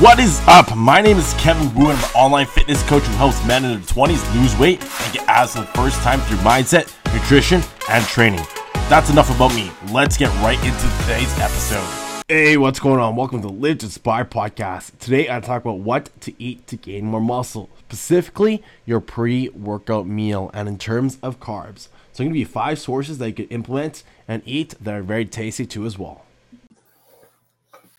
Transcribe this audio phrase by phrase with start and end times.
[0.00, 0.76] What is up?
[0.76, 3.72] My name is Kevin Wu, and I'm an online fitness coach who helps men in
[3.72, 7.60] their 20s lose weight and get abs for the first time through mindset, nutrition,
[7.90, 8.46] and training.
[8.88, 9.72] That's enough about me.
[9.90, 12.22] Let's get right into today's episode.
[12.28, 13.16] Hey, what's going on?
[13.16, 14.96] Welcome to Live to Inspire podcast.
[15.00, 20.06] Today, I talk about what to eat to gain more muscle, specifically your pre workout
[20.06, 21.88] meal, and in terms of carbs.
[22.12, 25.02] So, I'm going to you five sources that you can implement and eat that are
[25.02, 26.24] very tasty too, as well.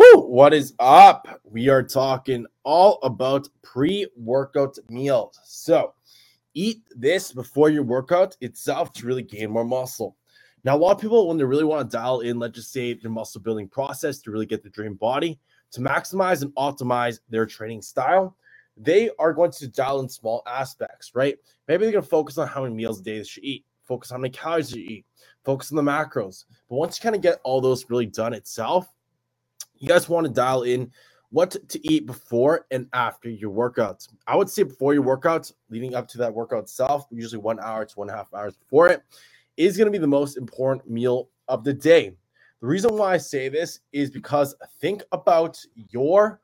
[0.00, 0.22] Woo!
[0.22, 1.42] What is up?
[1.44, 5.38] We are talking all about pre workout meals.
[5.44, 5.92] So,
[6.54, 10.16] eat this before your workout itself to really gain more muscle.
[10.64, 12.94] Now, a lot of people, when they really want to dial in, let's just say
[12.94, 15.38] their muscle building process to really get the dream body,
[15.72, 18.38] to maximize and optimize their training style,
[18.78, 21.36] they are going to dial in small aspects, right?
[21.68, 24.10] Maybe they're going to focus on how many meals a day they should eat, focus
[24.12, 25.04] on how many calories you eat,
[25.44, 26.46] focus on the macros.
[26.70, 28.88] But once you kind of get all those really done itself,
[29.80, 30.92] you guys want to dial in
[31.30, 34.08] what to eat before and after your workouts.
[34.26, 37.84] I would say before your workouts, leading up to that workout itself, usually one hour
[37.84, 39.02] to one and a half hours before it,
[39.56, 42.12] is going to be the most important meal of the day.
[42.60, 45.58] The reason why I say this is because think about
[45.90, 46.40] your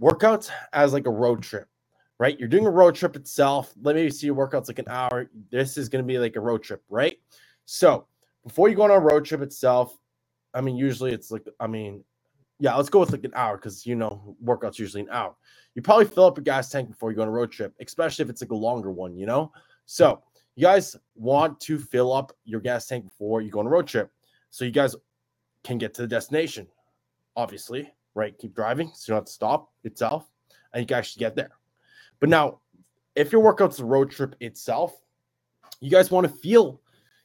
[0.00, 1.68] workouts as like a road trip,
[2.18, 2.38] right?
[2.38, 3.72] You're doing a road trip itself.
[3.80, 5.30] Let me see your workouts like an hour.
[5.50, 7.18] This is going to be like a road trip, right?
[7.64, 8.06] So
[8.44, 9.96] before you go on a road trip itself,
[10.54, 12.04] I mean, usually it's like, I mean,
[12.58, 15.34] yeah, let's go with like an hour because you know workouts usually an hour.
[15.74, 18.22] You probably fill up your gas tank before you go on a road trip, especially
[18.24, 19.50] if it's like a longer one, you know.
[19.86, 20.22] So
[20.54, 23.88] you guys want to fill up your gas tank before you go on a road
[23.88, 24.10] trip,
[24.50, 24.94] so you guys
[25.64, 26.68] can get to the destination.
[27.34, 28.38] Obviously, right?
[28.38, 30.30] Keep driving, so you don't have to stop itself,
[30.72, 31.50] and you can actually get there.
[32.20, 32.60] But now,
[33.16, 34.94] if your workout's a road trip itself,
[35.80, 36.80] you guys want to feel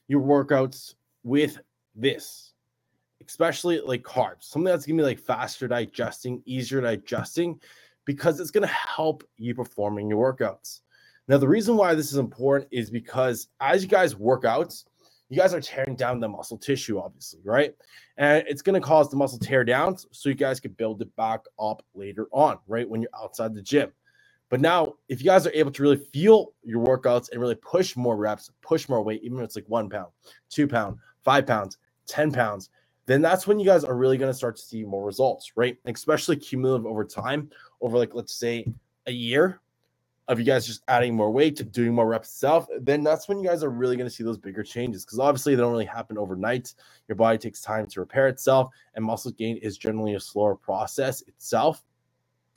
[0.08, 1.60] your workouts with
[1.94, 2.47] this
[3.26, 7.60] especially like carbs, something that's gonna be like faster digesting, easier digesting,
[8.04, 10.80] because it's gonna help you performing your workouts.
[11.28, 14.74] Now, the reason why this is important is because as you guys work out,
[15.28, 17.74] you guys are tearing down the muscle tissue, obviously, right?
[18.16, 21.14] And it's going to cause the muscle tear down so you guys can build it
[21.16, 22.88] back up later on, right?
[22.88, 23.92] When you're outside the gym.
[24.48, 27.94] But now, if you guys are able to really feel your workouts and really push
[27.94, 30.10] more reps, push more weight, even if it's like one pound,
[30.48, 31.76] two pound, five pounds,
[32.06, 32.70] 10 pounds,
[33.08, 35.78] then that's when you guys are really going to start to see more results, right?
[35.86, 38.66] Especially cumulative over time, over like, let's say
[39.06, 39.62] a year
[40.28, 43.40] of you guys just adding more weight, to doing more reps itself, then that's when
[43.40, 45.86] you guys are really going to see those bigger changes because obviously they don't really
[45.86, 46.74] happen overnight.
[47.08, 51.22] Your body takes time to repair itself, and muscle gain is generally a slower process
[51.22, 51.82] itself.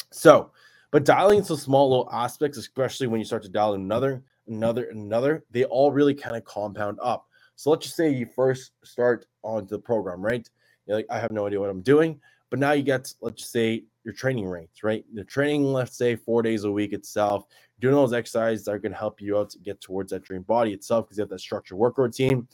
[0.09, 0.51] So,
[0.91, 4.89] but dialing into small little aspects, especially when you start to dial in another, another,
[4.89, 7.29] another, they all really kind of compound up.
[7.61, 10.49] So let's just say you first start on the program, right?
[10.87, 12.19] You're like, I have no idea what I'm doing.
[12.49, 15.05] But now you get, let's just say, your training rates, right?
[15.13, 17.45] The training, let's say, four days a week itself,
[17.79, 20.41] doing those exercises that are going to help you out to get towards that dream
[20.41, 22.47] body itself because you have that structured work routine.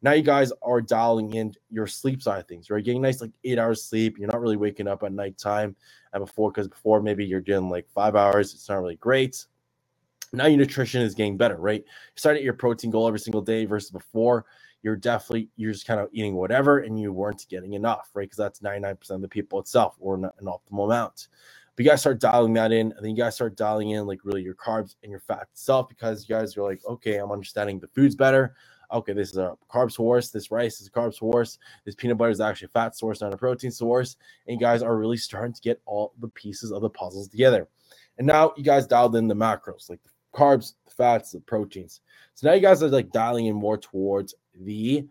[0.00, 2.82] Now you guys are dialing in your sleep side of things, right?
[2.82, 4.18] Getting nice like eight hours sleep.
[4.18, 5.76] You're not really waking up at nighttime
[6.14, 8.54] and before because before maybe you're doing like five hours.
[8.54, 9.44] It's not really great.
[10.34, 11.82] Now your nutrition is getting better, right?
[11.84, 14.44] You're starting at your protein goal every single day versus before.
[14.82, 18.24] You're definitely you're just kind of eating whatever, and you weren't getting enough, right?
[18.24, 21.28] Because that's 99% of the people itself, or an optimal amount.
[21.76, 24.20] But you guys start dialing that in, and then you guys start dialing in like
[24.24, 27.80] really your carbs and your fat itself, because you guys are like, okay, I'm understanding
[27.80, 28.54] the foods better.
[28.92, 30.28] Okay, this is a carb source.
[30.30, 31.58] This rice is a carb source.
[31.84, 34.16] This peanut butter is actually a fat source, not a protein source.
[34.46, 37.66] And you guys are really starting to get all the pieces of the puzzles together.
[38.18, 42.00] And now you guys dialed in the macros, like the carbs, fats, the proteins.
[42.34, 45.06] So now you guys are like dialing in more towards the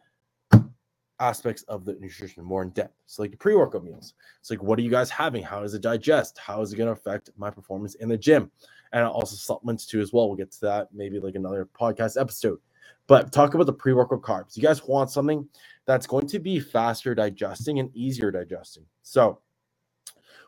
[1.19, 2.95] aspects of the nutrition more in depth.
[3.05, 4.13] So like the pre-workout meals.
[4.39, 5.43] It's like what are you guys having?
[5.43, 6.37] How does it digest?
[6.37, 8.51] How is it going to affect my performance in the gym?
[8.91, 10.27] And also supplements too as well.
[10.27, 12.59] We'll get to that maybe like another podcast episode.
[13.07, 14.55] But talk about the pre-workout carbs.
[14.55, 15.47] You guys want something
[15.85, 18.85] that's going to be faster digesting and easier digesting.
[19.01, 19.39] So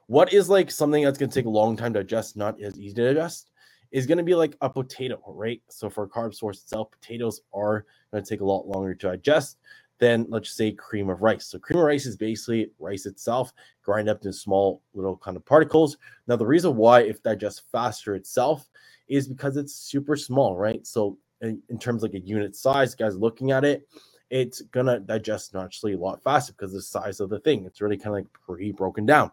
[0.07, 2.79] what is like something that's going to take a long time to digest, not as
[2.79, 3.51] easy to digest?
[3.91, 5.61] Is going to be like a potato, right?
[5.69, 9.07] So for a carb source itself, potatoes are going to take a lot longer to
[9.09, 9.57] digest
[9.99, 11.45] than let's say cream of rice.
[11.47, 13.53] So cream of rice is basically rice itself,
[13.83, 15.97] grind up into small little kind of particles.
[16.27, 18.69] Now the reason why it digests faster itself
[19.07, 20.85] is because it's super small, right?
[20.85, 23.87] So in, in terms of like a unit size, guys looking at it,
[24.29, 27.65] it's gonna digest naturally a lot faster because the size of the thing.
[27.65, 29.31] It's really kind of like pre-broken down.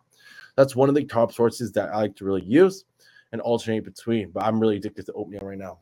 [0.57, 2.85] That's one of the top sources that I like to really use
[3.33, 4.31] and alternate between.
[4.31, 5.81] But I'm really addicted to oatmeal right now.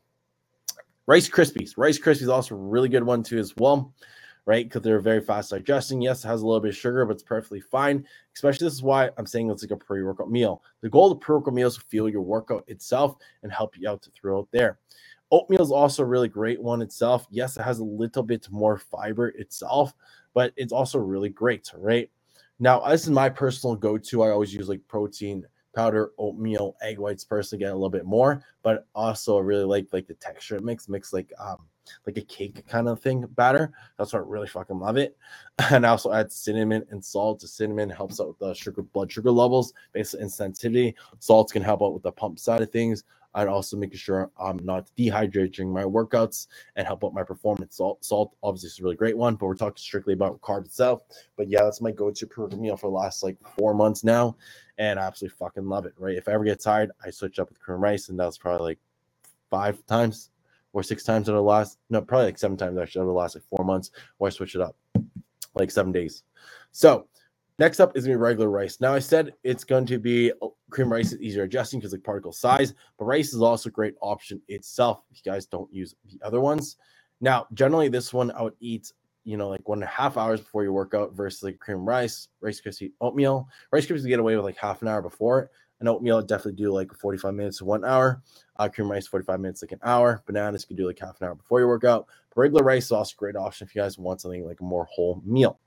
[1.06, 1.73] Rice Krispies.
[1.76, 3.93] Rice Krispies also a really good one too as well.
[4.47, 4.67] right?
[4.67, 6.00] Because they're very fast digesting.
[6.00, 8.05] Yes, it has a little bit of sugar, but it's perfectly fine.
[8.35, 10.62] Especially this is why I'm saying it's like a pre-workout meal.
[10.81, 13.88] The goal of the pre-workout meal is to fuel your workout itself and help you
[13.88, 14.79] out to throw throughout there.
[15.31, 17.26] Oatmeal is also a really great one itself.
[17.31, 19.94] Yes, it has a little bit more fiber itself,
[20.35, 22.11] but it's also really great, right?
[22.58, 24.23] Now, this is my personal go-to.
[24.23, 28.43] I always use like protein powder, oatmeal, egg whites personally get a little bit more,
[28.63, 31.67] but also I really like like the texture it makes, makes like um
[32.07, 33.73] like a cake kind of thing batter.
[33.99, 35.17] That's why I really fucking love it.
[35.71, 37.41] And I also add cinnamon and salt.
[37.41, 40.95] The cinnamon helps out with the sugar blood sugar levels, basically insensitivity.
[41.21, 43.05] Salts can help out with the pump side of things.
[43.35, 47.77] I'd also making sure I'm not dehydrated during my workouts and help out my performance.
[47.77, 51.03] Salt, salt obviously is a really great one, but we're talking strictly about carbs itself.
[51.37, 54.37] But yeah, that's my go-to protein meal for the last like four months now,
[54.79, 55.94] and I absolutely fucking love it.
[55.99, 56.17] Right?
[56.17, 58.79] If I ever get tired, I switch up with cream rice, and that's probably like
[59.50, 60.31] five times
[60.73, 63.35] or six times in the last no, probably like seven times actually over the last
[63.35, 64.76] like four months, or I switch it up
[65.55, 66.23] like seven days.
[66.73, 67.06] So
[67.61, 68.81] Next up is gonna be regular rice.
[68.81, 72.03] Now I said it's going to be oh, cream rice is easier adjusting because like
[72.03, 75.95] particle size, but rice is also a great option itself if you guys don't use
[76.11, 76.79] the other ones.
[77.21, 80.41] Now, generally this one I would eat, you know, like one and a half hours
[80.41, 83.47] before your workout versus like cream rice, rice crispy oatmeal.
[83.73, 85.41] Rice crispy get away with like half an hour before.
[85.41, 85.51] It.
[85.81, 88.23] An oatmeal I'd definitely do like 45 minutes to one hour.
[88.57, 90.23] Uh, cream rice 45 minutes like an hour.
[90.25, 92.07] Bananas could do like half an hour before your workout.
[92.31, 94.65] But regular rice is also a great option if you guys want something like a
[94.65, 95.59] more whole meal.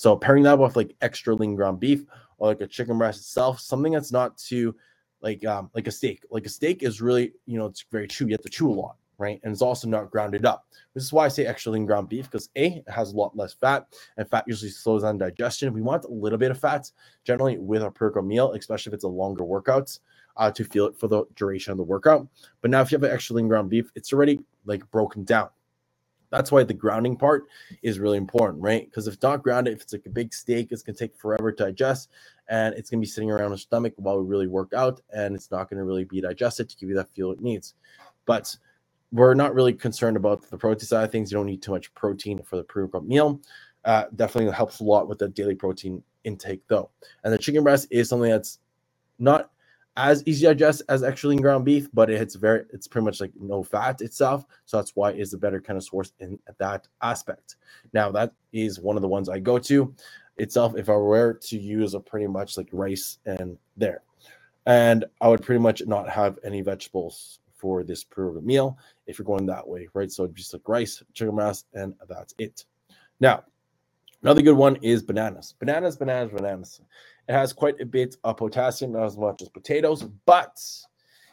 [0.00, 2.06] So pairing that with like extra lean ground beef
[2.38, 4.74] or like a chicken breast itself, something that's not too
[5.20, 6.24] like um like a steak.
[6.30, 8.24] Like a steak is really, you know, it's very chew.
[8.24, 9.38] You have to chew a lot, right?
[9.42, 10.64] And it's also not grounded up.
[10.94, 13.36] This is why I say extra lean ground beef because A, it has a lot
[13.36, 15.70] less fat, and fat usually slows down digestion.
[15.74, 16.90] We want a little bit of fat
[17.24, 19.98] generally with our pre meal, especially if it's a longer workout,
[20.38, 22.26] uh, to feel it for the duration of the workout.
[22.62, 25.50] But now if you have an extra lean ground beef, it's already like broken down.
[26.30, 27.46] That's why the grounding part
[27.82, 28.84] is really important, right?
[28.84, 31.64] Because if not grounded, if it's like a big steak, it's gonna take forever to
[31.64, 32.10] digest,
[32.48, 35.50] and it's gonna be sitting around the stomach while we really work out, and it's
[35.50, 37.74] not gonna really be digested to give you that feel it needs.
[38.26, 38.56] But
[39.12, 41.32] we're not really concerned about the protein side of things.
[41.32, 43.40] You don't need too much protein for the pre-workout meal.
[43.84, 46.90] Uh, definitely helps a lot with the daily protein intake, though.
[47.24, 48.58] And the chicken breast is something that's
[49.18, 49.50] not
[49.96, 53.62] as easy digest as actually ground beef, but it's very it's pretty much like no
[53.62, 54.44] fat itself.
[54.64, 57.56] So that's why it's a better kind of source in that aspect.
[57.92, 59.94] Now that is one of the ones I go to
[60.36, 64.02] itself if I were to use a pretty much like rice and there.
[64.66, 69.26] And I would pretty much not have any vegetables for this per meal if you're
[69.26, 70.10] going that way, right?
[70.10, 72.64] So just like rice, chicken mass, and that's it.
[73.20, 73.44] Now,
[74.22, 75.54] another good one is bananas.
[75.58, 76.80] Bananas, bananas, bananas.
[77.28, 80.58] It has quite a bit of potassium, not as much as potatoes, but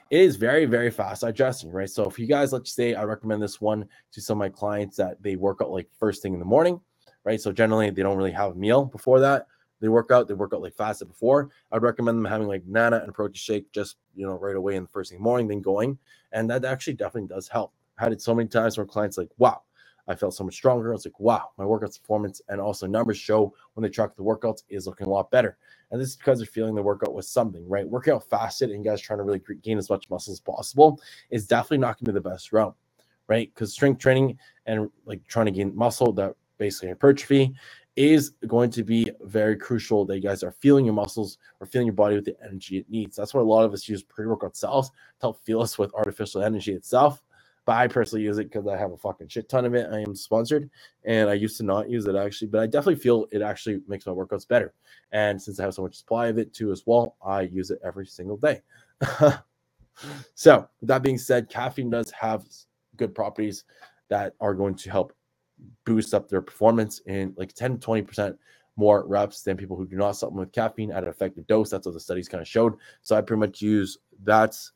[0.09, 1.89] it is very, very fast digesting, right?
[1.89, 4.95] So if you guys, let's say, I recommend this one to some of my clients
[4.97, 6.79] that they work out like first thing in the morning,
[7.23, 7.41] right?
[7.41, 9.47] So generally they don't really have a meal before that.
[9.79, 11.49] They work out, they work out like fasted before.
[11.71, 14.83] I'd recommend them having like banana and protein shake just you know right away in
[14.83, 15.99] the first thing in the morning, then going.
[16.31, 17.73] And that actually definitely does help.
[17.99, 19.61] I had it so many times where clients like, wow,
[20.07, 20.91] I felt so much stronger.
[20.91, 24.23] I was like, wow, my workout performance and also numbers show when they track the
[24.23, 25.57] workouts is looking a lot better.
[25.91, 27.87] And this is because they're feeling the workout was something, right?
[27.87, 31.47] Working out fasted and guys trying to really gain as much muscle as possible is
[31.47, 32.75] definitely not going to be the best route,
[33.27, 33.53] right?
[33.53, 37.53] Because strength training and like trying to gain muscle that basically hypertrophy
[37.95, 41.87] is going to be very crucial that you guys are feeling your muscles or feeling
[41.87, 43.15] your body with the energy it needs.
[43.15, 46.43] That's why a lot of us use pre-workout cells to help feel us with artificial
[46.43, 47.23] energy itself
[47.67, 49.89] but I personally use it because I have a fucking shit ton of it.
[49.91, 50.69] I am sponsored
[51.03, 54.05] and I used to not use it actually, but I definitely feel it actually makes
[54.07, 54.73] my workouts better.
[55.11, 57.79] And since I have so much supply of it too as well, I use it
[57.83, 58.61] every single day.
[60.33, 62.45] so, that being said, caffeine does have
[62.95, 63.65] good properties
[64.09, 65.11] that are going to help
[65.85, 68.37] boost up their performance in like 10 20%
[68.77, 71.69] more reps than people who do not supplement with caffeine at an effective dose.
[71.69, 72.75] That's what the studies kind of showed.
[73.01, 74.71] So I pretty much use that's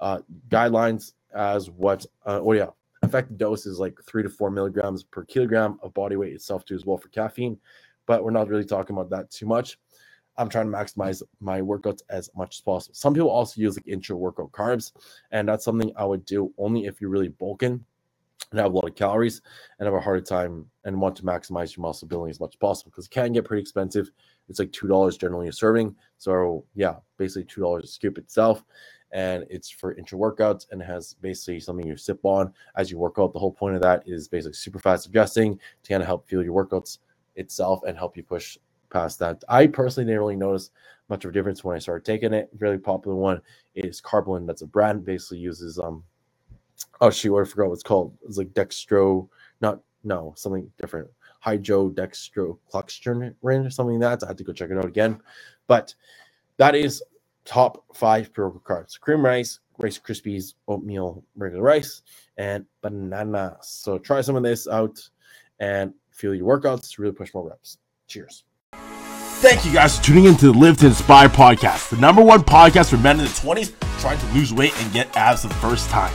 [0.00, 0.18] uh,
[0.50, 2.68] guidelines as what uh, oh yeah.
[3.02, 6.74] Effective dose is like three to four milligrams per kilogram of body weight itself too
[6.74, 7.58] as well for caffeine
[8.06, 9.78] but we're not really talking about that too much.
[10.36, 12.94] I'm trying to maximize my workouts as much as possible.
[12.94, 14.92] Some people also use like intra workout carbs
[15.30, 17.84] and that's something i would do only if you're really bulking
[18.50, 19.40] and have a lot of calories
[19.78, 22.58] and have a harder time and want to maximize your muscle building as much as
[22.58, 24.10] possible because it can get pretty expensive.
[24.48, 25.94] It's like two dollars generally a serving.
[26.18, 28.64] So yeah basically two dollars a scoop itself
[29.14, 33.16] and it's for intra workouts and has basically something you sip on as you work
[33.18, 33.34] out.
[33.34, 36.44] The whole point of that is basically super fast adjusting to kind of help fuel
[36.44, 36.98] your workouts
[37.36, 38.58] itself and help you push
[38.90, 39.44] past that.
[39.48, 40.72] I personally didn't really notice
[41.10, 42.50] much of a difference when I started taking it.
[42.58, 43.42] Really popular one
[43.76, 44.46] is Karbolyn.
[44.46, 46.04] That's a brand basically uses um
[47.00, 48.16] oh shoot, I forgot what it's called.
[48.26, 49.28] It's like dextro,
[49.62, 51.08] not no, something different.
[51.44, 54.26] hydrodextrochloroquine or something like that.
[54.26, 55.20] I had to go check it out again.
[55.68, 55.96] But
[56.58, 57.04] that is
[57.44, 62.02] top five pre workout carbs cream rice, Rice Krispies, oatmeal, regular rice,
[62.36, 63.68] and bananas.
[63.68, 64.98] So try some of this out
[65.58, 66.98] and feel your workouts.
[66.98, 67.78] Really push more reps.
[68.06, 68.44] Cheers.
[69.44, 72.42] Thank you guys for tuning in to the Live to Inspire podcast, the number one
[72.42, 75.90] podcast for men in the 20s trying to lose weight and get abs the first
[75.90, 76.14] time.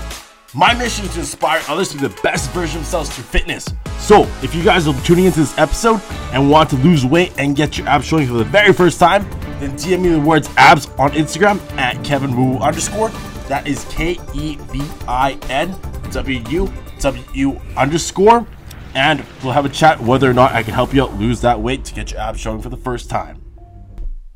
[0.55, 3.67] My mission is to inspire others to be the best version of themselves through fitness.
[3.99, 6.01] So, if you guys are tuning into this episode
[6.33, 9.29] and want to lose weight and get your abs showing for the very first time,
[9.59, 13.09] then DM me the words abs on Instagram at Kevin Wu underscore.
[13.47, 15.75] That is K E V I N
[16.11, 18.47] W U W U underscore.
[18.95, 21.61] And we'll have a chat whether or not I can help you out lose that
[21.61, 23.43] weight to get your abs showing for the first time.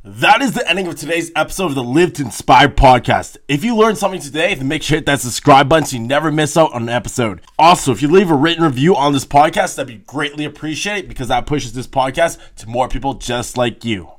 [0.06, 3.38] That is the ending of today's episode of the Live to Inspire podcast.
[3.48, 6.04] If you learned something today, then make sure to hit that subscribe button so you
[6.04, 7.40] never miss out on an episode.
[7.58, 11.30] Also, if you leave a written review on this podcast, that'd be greatly appreciated because
[11.30, 14.10] that pushes this podcast to more people just like you.